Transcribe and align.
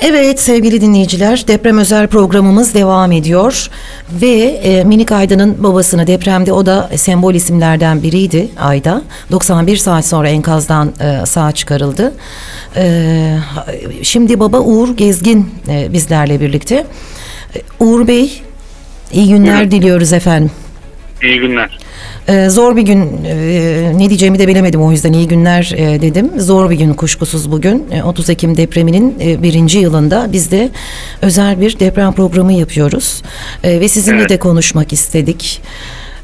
Evet 0.00 0.40
sevgili 0.40 0.80
dinleyiciler 0.80 1.48
deprem 1.48 1.78
özel 1.78 2.06
programımız 2.06 2.74
devam 2.74 3.12
ediyor. 3.12 3.68
Ve 4.12 4.28
e, 4.62 4.84
Minik 4.84 5.12
Ayda'nın 5.12 5.62
babasını 5.62 6.06
depremde 6.06 6.52
o 6.52 6.66
da 6.66 6.90
sembol 6.96 7.34
isimlerden 7.34 8.02
biriydi 8.02 8.48
Ayda. 8.60 9.02
91 9.30 9.76
saat 9.76 10.06
sonra 10.06 10.28
enkazdan 10.28 10.92
e, 11.00 11.26
sağ 11.26 11.52
çıkarıldı. 11.52 12.14
E, 12.76 13.36
şimdi 14.02 14.40
baba 14.40 14.60
Uğur 14.60 14.96
Gezgin 14.96 15.54
e, 15.68 15.92
bizlerle 15.92 16.40
birlikte. 16.40 16.74
E, 17.56 17.84
Uğur 17.84 18.08
Bey 18.08 18.42
iyi 19.12 19.28
günler 19.28 19.54
Buyurun. 19.56 19.70
diliyoruz 19.70 20.12
efendim. 20.12 20.50
İyi 21.22 21.38
günler. 21.40 21.78
Ee, 22.28 22.48
zor 22.48 22.76
bir 22.76 22.82
gün 22.82 23.24
e, 23.24 23.92
ne 23.98 24.08
diyeceğimi 24.08 24.38
de 24.38 24.48
bilemedim 24.48 24.82
o 24.82 24.92
yüzden 24.92 25.12
iyi 25.12 25.28
günler 25.28 25.72
e, 25.76 26.02
dedim. 26.02 26.30
Zor 26.36 26.70
bir 26.70 26.76
gün 26.76 26.94
kuşkusuz 26.94 27.52
bugün. 27.52 27.86
E, 27.92 28.02
30 28.02 28.30
Ekim 28.30 28.56
depreminin 28.56 29.16
e, 29.20 29.42
birinci 29.42 29.78
yılında 29.78 30.28
biz 30.32 30.50
de 30.50 30.70
özel 31.22 31.60
bir 31.60 31.80
deprem 31.80 32.12
programı 32.12 32.52
yapıyoruz. 32.52 33.22
E, 33.64 33.80
ve 33.80 33.88
sizinle 33.88 34.18
Evet. 34.20 34.30
de 34.30 34.38
konuşmak 34.38 34.92
istedik. 34.92 35.62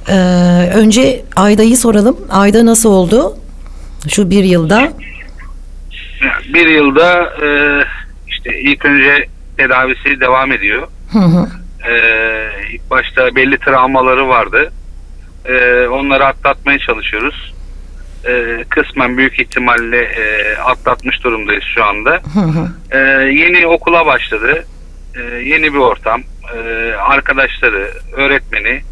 E, 0.09 0.15
önce 0.75 1.23
Ayda'yı 1.37 1.77
soralım. 1.77 2.17
Ayda 2.31 2.67
nasıl 2.67 2.91
oldu? 2.91 3.37
Şu 4.09 4.31
bir 4.31 4.45
yılda. 4.45 4.93
Bir 6.55 6.67
yılda 6.67 7.23
e, 7.45 7.49
işte 8.29 8.61
ilk 8.61 8.85
önce 8.85 9.27
tedavisi 9.57 10.21
devam 10.21 10.53
ediyor. 10.53 10.89
Hı 11.13 11.19
hı. 11.19 11.47
E, 11.91 11.95
ilk 12.75 12.91
başta 12.91 13.35
belli 13.37 13.59
travmaları 13.59 14.29
vardı. 14.29 14.73
E, 15.45 15.87
onları 15.87 16.27
atlatmaya 16.27 16.79
çalışıyoruz. 16.79 17.55
E, 18.27 18.65
kısmen 18.69 19.17
büyük 19.17 19.41
ihtimalle 19.41 20.03
e, 20.03 20.57
atlatmış 20.57 21.25
durumdayız 21.25 21.65
şu 21.75 21.85
anda. 21.85 22.21
E, 22.91 22.99
yeni 23.33 23.67
okula 23.67 24.07
başladı. 24.07 24.67
E, 25.17 25.21
yeni 25.23 25.75
bir 25.75 25.79
ortam. 25.79 26.23
E, 26.57 26.93
arkadaşları, 26.93 27.91
öğretmeni 28.13 28.83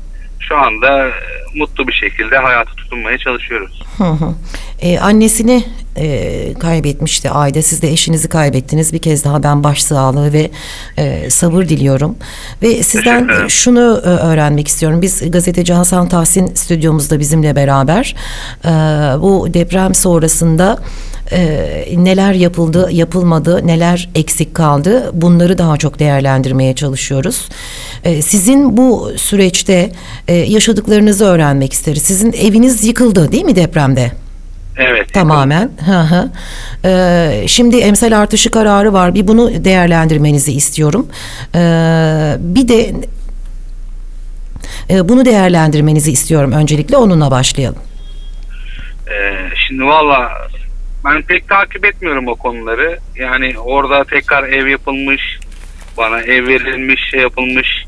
şu 0.40 0.56
anda 0.56 1.08
e, 1.08 1.12
mutlu 1.54 1.88
bir 1.88 1.92
şekilde 1.92 2.38
hayata 2.38 2.72
tutunmaya 2.72 3.18
çalışıyoruz. 3.18 3.82
Hı 3.98 4.04
hı. 4.04 4.34
Ee, 4.80 4.98
annesini 4.98 5.64
e, 5.96 6.54
kaybetmişti 6.54 7.30
Ayda. 7.30 7.62
Siz 7.62 7.82
de 7.82 7.92
eşinizi 7.92 8.28
kaybettiniz. 8.28 8.92
Bir 8.92 8.98
kez 8.98 9.24
daha 9.24 9.42
ben 9.42 9.64
başsağlığı 9.64 10.32
ve 10.32 10.50
e, 10.96 11.30
sabır 11.30 11.68
diliyorum. 11.68 12.16
Ve 12.62 12.82
sizden 12.82 13.48
şunu 13.48 14.00
e, 14.04 14.08
öğrenmek 14.08 14.68
istiyorum. 14.68 15.02
Biz 15.02 15.30
gazeteci 15.30 15.72
Hasan 15.72 16.08
Tahsin 16.08 16.54
stüdyomuzda 16.54 17.20
bizimle 17.20 17.56
beraber 17.56 18.16
e, 18.64 18.68
bu 19.22 19.54
deprem 19.54 19.94
sonrasında 19.94 20.78
e, 21.32 21.94
neler 21.96 22.32
yapıldı, 22.32 22.88
yapılmadı, 22.92 23.66
neler 23.66 24.08
eksik 24.14 24.54
kaldı 24.54 25.10
bunları 25.12 25.58
daha 25.58 25.76
çok 25.76 25.98
değerlendirmeye 25.98 26.74
çalışıyoruz. 26.74 27.48
E, 28.04 28.22
sizin 28.22 28.76
bu 28.76 29.12
süreçte 29.16 29.92
e, 30.28 30.34
yaşadıklarınızı 30.34 31.24
öğrenmek 31.24 31.72
isteriz. 31.72 32.02
Sizin 32.02 32.32
eviniz 32.32 32.84
yıkıldı 32.84 33.32
değil 33.32 33.44
mi 33.44 33.56
depremde? 33.56 34.21
Evet. 34.76 35.14
Tamamen. 35.14 35.70
Hı 35.86 36.00
hı. 36.00 36.30
Ee, 36.84 37.44
şimdi 37.48 37.76
emsal 37.76 38.12
artışı 38.12 38.50
kararı 38.50 38.92
var. 38.92 39.14
Bir 39.14 39.28
bunu 39.28 39.64
değerlendirmenizi 39.64 40.52
istiyorum. 40.52 41.08
Ee, 41.54 41.58
bir 42.38 42.68
de 42.68 42.92
e, 44.90 45.08
bunu 45.08 45.24
değerlendirmenizi 45.24 46.12
istiyorum 46.12 46.52
öncelikle 46.52 46.96
onunla 46.96 47.30
başlayalım. 47.30 47.82
Ee, 49.10 49.36
şimdi 49.68 49.84
valla 49.84 50.28
ben 51.04 51.22
pek 51.22 51.48
takip 51.48 51.84
etmiyorum 51.84 52.28
o 52.28 52.34
konuları. 52.34 52.98
Yani 53.16 53.58
orada 53.58 54.04
tekrar 54.04 54.44
ev 54.44 54.66
yapılmış, 54.66 55.38
bana 55.96 56.20
ev 56.20 56.46
verilmiş, 56.46 57.00
şey 57.10 57.20
yapılmış. 57.20 57.84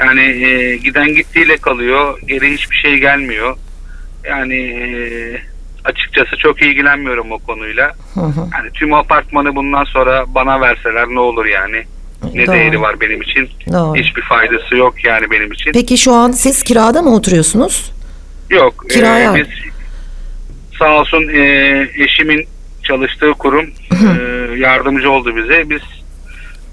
Yani 0.00 0.22
e, 0.22 0.76
giden 0.76 1.14
gittiğiyle 1.14 1.56
kalıyor, 1.56 2.18
geri 2.26 2.52
hiçbir 2.52 2.76
şey 2.76 2.96
gelmiyor. 2.98 3.56
Yani 4.24 4.56
e, 4.56 4.86
açıkçası 5.86 6.36
çok 6.36 6.62
ilgilenmiyorum 6.62 7.32
o 7.32 7.38
konuyla. 7.38 7.92
Hı 8.14 8.20
hı. 8.20 8.40
Yani 8.54 8.70
tüm 8.74 8.94
apartmanı 8.94 9.56
bundan 9.56 9.84
sonra 9.84 10.24
bana 10.34 10.60
verseler 10.60 11.08
ne 11.08 11.20
olur 11.20 11.46
yani? 11.46 11.84
Ne 12.34 12.46
Doğru. 12.46 12.54
değeri 12.54 12.80
var 12.80 13.00
benim 13.00 13.22
için? 13.22 13.50
Doğru. 13.72 13.96
Hiçbir 13.96 14.22
faydası 14.22 14.76
yok 14.76 15.04
yani 15.04 15.30
benim 15.30 15.52
için. 15.52 15.72
Peki 15.72 15.98
şu 15.98 16.12
an 16.12 16.30
siz 16.30 16.62
kirada 16.62 17.02
mı 17.02 17.14
oturuyorsunuz? 17.14 17.92
Yok. 18.50 18.84
Kiraya. 18.90 19.32
e, 19.32 19.34
biz 19.34 19.46
sağ 20.78 21.00
olsun 21.00 21.28
e, 21.28 21.42
eşimin 21.94 22.48
çalıştığı 22.82 23.32
kurum 23.32 23.66
e, 23.92 24.58
yardımcı 24.58 25.10
oldu 25.10 25.36
bize. 25.36 25.70
Biz 25.70 25.82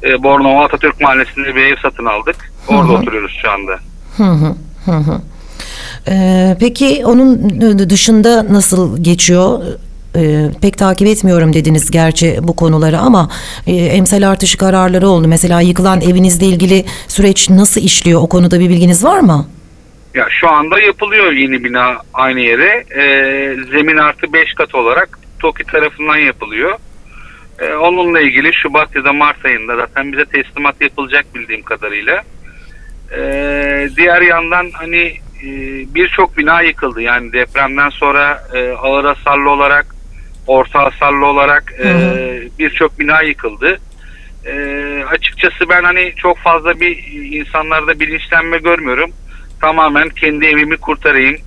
e, 0.04 0.24
Bornova 0.24 0.66
Atatürk 0.66 1.02
Mahallesi'nde 1.02 1.56
bir 1.56 1.64
ev 1.66 1.76
satın 1.82 2.06
aldık. 2.06 2.52
Orada 2.68 2.92
oturuyoruz 2.92 3.38
şu 3.42 3.52
anda. 3.52 3.80
Hı 4.18 4.24
hı. 4.24 4.56
Hı 4.86 4.92
hı. 4.92 5.22
Ee, 6.10 6.58
peki 6.60 7.06
onun 7.06 7.60
dışında 7.90 8.54
nasıl 8.54 9.04
geçiyor? 9.04 9.64
Ee, 10.16 10.50
pek 10.62 10.78
takip 10.78 11.08
etmiyorum 11.08 11.54
dediniz 11.54 11.92
gerçi 11.92 12.38
bu 12.42 12.56
konuları 12.56 12.98
ama 12.98 13.30
e, 13.68 13.76
emsal 13.76 14.22
artışı 14.22 14.58
kararları 14.58 15.08
oldu. 15.08 15.28
Mesela 15.28 15.62
yıkılan 15.62 16.02
evinizle 16.02 16.46
ilgili 16.46 16.86
süreç 17.08 17.50
nasıl 17.50 17.82
işliyor? 17.82 18.22
O 18.22 18.30
konuda 18.30 18.60
bir 18.60 18.70
bilginiz 18.70 19.04
var 19.04 19.20
mı? 19.20 19.48
Ya 20.14 20.28
şu 20.30 20.50
anda 20.50 20.80
yapılıyor 20.80 21.32
yeni 21.32 21.64
bina 21.64 21.98
aynı 22.14 22.40
yere. 22.40 22.84
E, 22.96 23.04
zemin 23.72 23.98
artı 23.98 24.34
5 24.34 24.54
kat 24.54 24.76
olarak 24.76 25.20
TOKİ 25.40 25.64
tarafından 25.64 26.18
yapılıyor. 26.18 26.78
E, 27.60 27.74
onunla 27.74 28.22
ilgili 28.22 28.54
Şubat 28.54 28.96
ya 28.96 29.04
da 29.04 29.14
Mart 29.14 29.46
ayında 29.46 29.76
zaten 29.76 30.12
bize 30.12 30.26
teslimat 30.26 30.82
yapılacak 30.82 31.26
bildiğim 31.36 31.64
kadarıyla. 31.64 32.24
E, 33.18 33.90
diğer 33.98 34.22
yandan 34.22 34.70
hani 34.74 35.14
birçok 35.96 36.38
bina 36.38 36.62
yıkıldı. 36.62 37.02
Yani 37.02 37.34
depremden 37.34 37.90
sonra 37.90 38.44
e, 38.54 38.72
ağır 38.72 39.06
hasarlı 39.06 39.50
olarak, 39.50 39.86
orta 40.48 40.84
hasarlı 40.84 41.26
olarak 41.26 41.74
e, 41.84 41.90
birçok 42.60 43.00
bina 43.00 43.22
yıkıldı. 43.22 43.80
E, 44.46 44.54
açıkçası 45.10 45.70
ben 45.70 45.84
hani 45.84 46.14
çok 46.16 46.38
fazla 46.38 46.80
bir 46.80 46.98
insanlarda 47.40 48.00
bilinçlenme 48.00 48.58
görmüyorum. 48.58 49.12
Tamamen 49.62 50.10
kendi 50.10 50.46
evimi 50.46 50.78
kurtarayım 50.78 51.38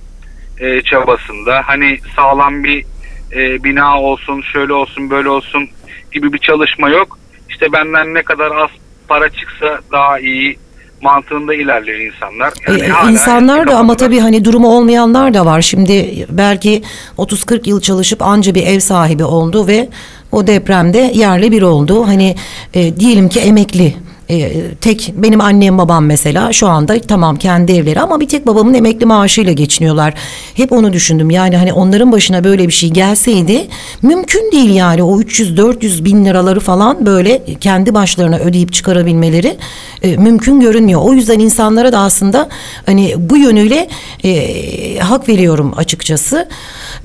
e, 0.59 0.81
çabasında. 0.81 1.61
Hani 1.65 1.99
sağlam 2.15 2.63
bir 2.63 2.85
e, 3.31 3.63
bina 3.63 4.01
olsun, 4.01 4.41
şöyle 4.41 4.73
olsun, 4.73 5.09
böyle 5.09 5.29
olsun 5.29 5.69
gibi 6.11 6.33
bir 6.33 6.39
çalışma 6.39 6.89
yok. 6.89 7.19
İşte 7.49 7.71
benden 7.71 8.13
ne 8.13 8.23
kadar 8.23 8.51
az 8.51 8.69
para 9.07 9.29
çıksa 9.29 9.79
daha 9.91 10.19
iyi 10.19 10.57
mantığında 11.01 11.53
ilerliyor 11.53 11.99
insanlar. 11.99 12.53
Yani 12.67 12.81
Ee, 12.81 12.87
hala 12.87 13.11
İnsanlar 13.11 13.67
da 13.67 13.77
ama 13.77 13.97
tabii 13.97 14.19
hani 14.19 14.45
durumu 14.45 14.67
olmayanlar 14.67 15.33
da 15.33 15.45
var. 15.45 15.61
Şimdi 15.61 16.25
belki 16.29 16.81
30-40 17.17 17.69
yıl 17.69 17.81
çalışıp 17.81 18.21
anca 18.21 18.55
bir 18.55 18.67
ev 18.67 18.79
sahibi 18.79 19.23
oldu 19.23 19.67
ve 19.67 19.89
o 20.31 20.47
depremde 20.47 21.11
yerle 21.13 21.51
bir 21.51 21.61
oldu. 21.61 22.07
Hani 22.07 22.35
e, 22.73 22.95
diyelim 22.99 23.29
ki 23.29 23.39
emekli. 23.39 23.95
E, 24.29 24.51
tek 24.81 25.13
benim 25.17 25.41
annem 25.41 25.77
babam 25.77 26.05
mesela 26.05 26.53
şu 26.53 26.67
anda 26.67 27.01
tamam 27.01 27.35
kendi 27.35 27.71
evleri 27.71 28.01
ama 28.01 28.19
bir 28.19 28.27
tek 28.27 28.47
babamın 28.47 28.73
emekli 28.73 29.05
maaşıyla 29.05 29.53
geçiniyorlar. 29.53 30.13
Hep 30.53 30.71
onu 30.71 30.93
düşündüm 30.93 31.29
yani 31.29 31.57
hani 31.57 31.73
onların 31.73 32.11
başına 32.11 32.43
böyle 32.43 32.67
bir 32.67 32.73
şey 32.73 32.89
gelseydi 32.89 33.67
mümkün 34.01 34.51
değil 34.51 34.69
yani 34.69 35.03
o 35.03 35.21
300-400 35.21 36.05
bin 36.05 36.25
liraları 36.25 36.59
falan 36.59 37.05
böyle 37.05 37.41
kendi 37.61 37.93
başlarına 37.93 38.37
ödeyip 38.37 38.73
çıkarabilmeleri 38.73 39.57
e, 40.03 40.17
mümkün 40.17 40.59
görünmüyor. 40.59 41.01
O 41.03 41.13
yüzden 41.13 41.39
insanlara 41.39 41.91
da 41.91 41.99
aslında 41.99 42.49
hani 42.85 43.13
bu 43.17 43.37
yönüyle 43.37 43.87
e, 44.23 44.99
hak 44.99 45.29
veriyorum 45.29 45.73
açıkçası. 45.77 46.47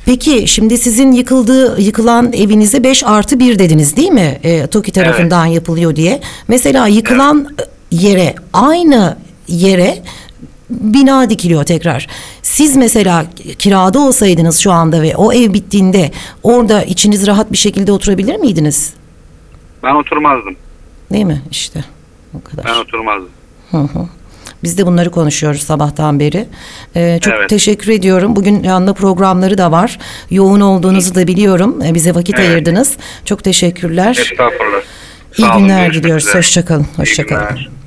Peki 0.04 0.49
şimdi 0.49 0.78
sizin 0.78 1.12
yıkıldığı 1.12 1.81
yıkılan 1.81 2.33
evinize 2.33 2.84
5 2.84 3.04
artı 3.04 3.41
1 3.41 3.59
dediniz 3.59 3.97
değil 3.97 4.10
mi? 4.10 4.41
E, 4.43 4.66
TOKİ 4.66 4.93
tarafından 4.93 5.47
yapılıyor 5.47 5.97
diye. 5.97 6.21
Mesela 6.49 6.87
yıkılan 6.87 7.12
yere 7.91 8.34
aynı 8.53 9.16
yere 9.48 10.03
bina 10.71 11.31
dikiliyor 11.31 11.65
tekrar. 11.65 12.07
Siz 12.42 12.77
mesela 12.77 13.25
kirada 13.59 14.01
olsaydınız 14.01 14.59
şu 14.59 14.72
anda 14.72 15.03
ve 15.03 15.16
o 15.16 15.33
ev 15.33 15.53
bittiğinde 15.53 16.10
orada 16.42 16.83
içiniz 16.83 17.27
rahat 17.27 17.53
bir 17.53 17.57
şekilde 17.57 17.92
oturabilir 17.92 18.36
miydiniz? 18.36 18.92
Ben 19.83 19.95
oturmazdım. 19.95 20.57
Değil 21.13 21.25
mi? 21.25 21.42
İşte 21.51 21.84
o 22.34 22.51
kadar. 22.51 22.65
Ben 22.65 22.75
oturmazdım. 22.81 23.28
Hı 23.71 23.77
hı. 23.78 24.07
Biz 24.63 24.78
de 24.78 24.86
bunları 24.86 25.10
konuşuyoruz 25.10 25.63
sabahtan 25.63 26.21
beri. 26.21 26.47
Ee, 26.97 27.19
çok 27.22 27.34
Evet. 27.34 27.48
teşekkür 27.51 27.92
ediyorum. 27.92 28.36
Bugün 28.36 28.63
yanında 28.63 28.92
programları 28.95 29.59
da 29.59 29.72
var. 29.72 29.98
Yoğun 30.31 30.60
olduğunuzu 30.60 31.15
da 31.15 31.27
biliyorum. 31.27 31.83
Ee, 31.86 31.95
bize 31.95 32.15
vakit 32.15 32.39
Evet. 32.39 32.51
ayırdınız. 32.51 32.97
Çok 33.25 33.45
teşekkürler. 33.45 34.10
Estağfurullah. 34.33 34.81
İyi 35.39 35.43
Sağ 35.43 35.53
olun, 35.57 35.63
günler 35.63 35.83
görüşmek 35.83 36.03
diliyoruz. 36.05 36.34
Hoşçakalın. 36.34 36.87
Hoşçakalın. 36.97 37.82